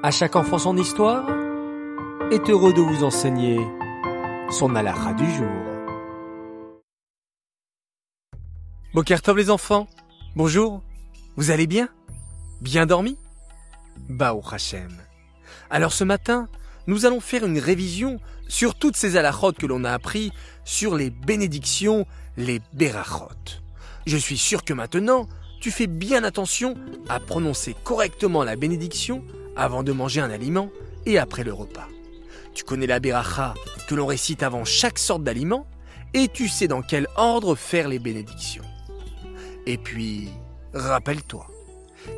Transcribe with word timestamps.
À 0.00 0.12
chaque 0.12 0.36
enfant 0.36 0.58
son 0.58 0.76
histoire 0.76 1.28
est 2.30 2.48
heureux 2.48 2.72
de 2.72 2.80
vous 2.80 3.02
enseigner 3.02 3.58
son 4.48 4.76
alara 4.76 5.12
du 5.12 5.28
jour. 5.28 5.48
Bokertov 8.94 9.36
les 9.36 9.50
enfants, 9.50 9.88
bonjour, 10.36 10.84
vous 11.34 11.50
allez 11.50 11.66
bien? 11.66 11.88
Bien 12.60 12.86
dormi? 12.86 13.18
Bao 14.08 14.40
Hachem. 14.48 14.96
Alors 15.68 15.92
ce 15.92 16.04
matin, 16.04 16.48
nous 16.86 17.04
allons 17.04 17.20
faire 17.20 17.44
une 17.44 17.58
révision 17.58 18.20
sur 18.46 18.76
toutes 18.76 18.96
ces 18.96 19.16
alachot 19.16 19.52
que 19.52 19.66
l'on 19.66 19.82
a 19.82 19.90
appris 19.90 20.30
sur 20.64 20.94
les 20.94 21.10
bénédictions, 21.10 22.06
les 22.36 22.60
berachot. 22.72 23.58
Je 24.06 24.16
suis 24.16 24.38
sûr 24.38 24.62
que 24.62 24.72
maintenant, 24.72 25.26
tu 25.60 25.72
fais 25.72 25.88
bien 25.88 26.22
attention 26.22 26.74
à 27.08 27.18
prononcer 27.18 27.74
correctement 27.82 28.44
la 28.44 28.54
bénédiction 28.54 29.24
avant 29.58 29.82
de 29.82 29.92
manger 29.92 30.20
un 30.20 30.30
aliment 30.30 30.70
et 31.04 31.18
après 31.18 31.44
le 31.44 31.52
repas. 31.52 31.88
Tu 32.54 32.64
connais 32.64 32.86
la 32.86 33.00
beracha 33.00 33.54
que 33.88 33.94
l'on 33.94 34.06
récite 34.06 34.42
avant 34.42 34.64
chaque 34.64 34.98
sorte 34.98 35.22
d'aliment 35.22 35.66
et 36.14 36.28
tu 36.28 36.48
sais 36.48 36.68
dans 36.68 36.80
quel 36.80 37.06
ordre 37.16 37.54
faire 37.54 37.88
les 37.88 37.98
bénédictions. 37.98 38.64
Et 39.66 39.76
puis, 39.76 40.28
rappelle-toi 40.72 41.46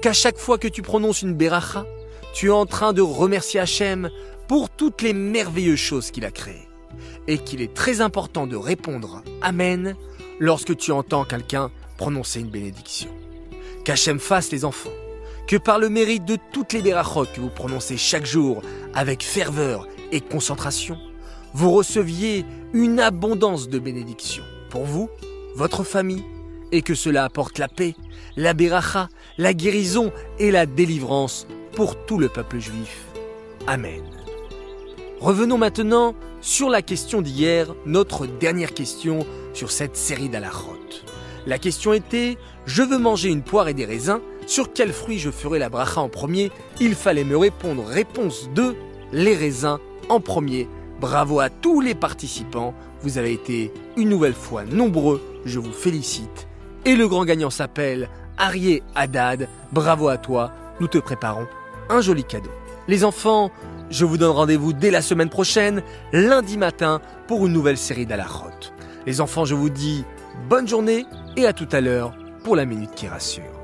qu'à 0.03 0.13
chaque 0.13 0.39
fois 0.39 0.59
que 0.59 0.69
tu 0.69 0.83
prononces 0.83 1.23
une 1.23 1.35
beracha, 1.35 1.85
tu 2.33 2.47
es 2.47 2.51
en 2.51 2.67
train 2.67 2.93
de 2.93 3.03
remercier 3.03 3.59
Hachem 3.59 4.11
pour 4.47 4.71
toutes 4.71 5.03
les 5.03 5.13
merveilleuses 5.13 5.79
choses 5.79 6.11
qu'il 6.11 6.25
a 6.25 6.31
créées 6.31 6.69
et 7.27 7.39
qu'il 7.39 7.61
est 7.61 7.75
très 7.75 8.01
important 8.01 8.47
de 8.47 8.57
répondre 8.57 9.23
Amen 9.43 9.97
lorsque 10.39 10.77
tu 10.77 10.93
entends 10.93 11.25
quelqu'un 11.25 11.71
prononcer 11.97 12.41
une 12.41 12.51
bénédiction. 12.51 13.11
Qu'Hachem 13.85 14.19
fasse 14.19 14.53
les 14.53 14.65
enfants, 14.65 14.91
que 15.51 15.57
par 15.57 15.81
le 15.81 15.89
mérite 15.89 16.25
de 16.25 16.37
toutes 16.53 16.75
les 16.75 16.81
berachot 16.81 17.25
que 17.25 17.41
vous 17.41 17.49
prononcez 17.49 17.97
chaque 17.97 18.25
jour 18.25 18.63
avec 18.95 19.25
ferveur 19.25 19.89
et 20.13 20.21
concentration, 20.21 20.97
vous 21.55 21.73
receviez 21.73 22.45
une 22.73 23.01
abondance 23.01 23.69
de 23.69 23.81
bénédictions 23.81 24.45
pour 24.71 24.85
vous, 24.85 25.11
votre 25.57 25.83
famille, 25.83 26.23
et 26.71 26.83
que 26.83 26.95
cela 26.95 27.25
apporte 27.25 27.59
la 27.59 27.67
paix, 27.67 27.97
la 28.37 28.55
beracha, 28.55 29.09
la 29.39 29.53
guérison 29.53 30.13
et 30.39 30.53
la 30.53 30.67
délivrance 30.67 31.49
pour 31.73 31.97
tout 32.07 32.19
le 32.19 32.29
peuple 32.29 32.61
juif. 32.61 33.07
Amen. 33.67 34.05
Revenons 35.19 35.59
maintenant 35.59 36.15
sur 36.41 36.71
la 36.71 36.81
question 36.81 37.23
d'hier, 37.23 37.75
notre 37.87 38.29
dernière 38.29 38.73
question 38.73 39.27
sur 39.53 39.73
cette 39.73 39.97
série 39.97 40.29
d'alachot. 40.29 40.79
La 41.45 41.59
question 41.59 41.93
était 41.93 42.37
Je 42.67 42.85
veux 42.85 42.99
manger 42.99 43.31
une 43.31 43.43
poire 43.43 43.67
et 43.67 43.75
des 43.75 43.87
raisins, 43.87 44.21
sur 44.51 44.73
quel 44.73 44.93
fruit 44.93 45.21
je 45.21 45.31
ferai 45.31 45.61
la 45.61 45.69
bracha 45.69 46.01
en 46.01 46.09
premier 46.09 46.51
Il 46.81 46.97
fallait 46.97 47.23
me 47.23 47.37
répondre 47.37 47.85
réponse 47.87 48.51
2 48.53 48.77
les 49.13 49.37
raisins 49.37 49.79
en 50.09 50.19
premier. 50.19 50.69
Bravo 51.01 51.39
à 51.39 51.49
tous 51.49 51.81
les 51.81 51.95
participants, 51.95 52.75
vous 53.03 53.17
avez 53.17 53.33
été 53.33 53.73
une 53.97 54.09
nouvelle 54.09 54.35
fois 54.35 54.65
nombreux, 54.65 55.23
je 55.45 55.61
vous 55.61 55.73
félicite. 55.73 56.49
Et 56.85 56.97
le 56.97 57.07
grand 57.07 57.25
gagnant 57.25 57.51
s'appelle 57.51 58.11
Arié 58.39 58.83
Haddad, 58.97 59.49
bravo 59.71 60.09
à 60.09 60.19
toi, 60.19 60.51
nous 60.81 60.89
te 60.89 60.99
préparons 60.99 61.47
un 61.89 62.01
joli 62.01 62.25
cadeau. 62.25 62.51
Les 62.89 63.05
enfants, 63.05 63.53
je 63.89 64.05
vous 64.05 64.19
donne 64.19 64.33
rendez-vous 64.33 64.73
dès 64.73 64.91
la 64.91 65.01
semaine 65.01 65.31
prochaine, 65.31 65.83
lundi 66.13 66.59
matin, 66.59 67.01
pour 67.29 67.47
une 67.47 67.53
nouvelle 67.53 67.79
série 67.79 68.07
d'Alachot. 68.07 68.73
Les 69.07 69.21
enfants, 69.21 69.45
je 69.45 69.55
vous 69.55 69.71
dis 69.71 70.05
bonne 70.49 70.67
journée 70.67 71.07
et 71.37 71.47
à 71.47 71.53
tout 71.53 71.69
à 71.71 71.81
l'heure 71.81 72.13
pour 72.43 72.57
la 72.57 72.65
minute 72.65 72.97
qui 72.97 73.07
rassure. 73.07 73.60